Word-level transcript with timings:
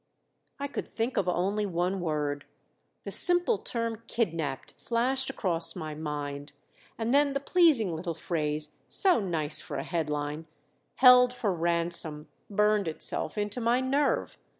I 0.59 0.67
could 0.67 0.87
think 0.87 1.15
of 1.15 1.27
only 1.29 1.67
one 1.67 1.99
word. 2.01 2.45
The 3.03 3.11
simple 3.11 3.59
term 3.59 4.01
kidnapped 4.07 4.73
flashed 4.79 5.29
across 5.29 5.75
my 5.75 5.93
mind, 5.93 6.53
and 6.97 7.13
then 7.13 7.33
the 7.33 7.39
pleasing 7.39 7.95
little 7.95 8.15
phrase, 8.15 8.77
so 8.89 9.19
nice 9.19 9.61
for 9.61 9.77
a 9.77 9.83
headline, 9.83 10.47
Held 10.95 11.33
for 11.35 11.53
Ransom, 11.53 12.29
burned 12.49 12.87
itself 12.87 13.37
into 13.37 13.61
my 13.61 13.79
nerve. 13.79 14.39